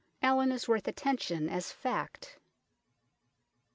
Allin 0.23 0.51
is 0.51 0.67
worth 0.67 0.87
attention 0.87 1.47
as 1.47 1.71
fact. 1.71 2.39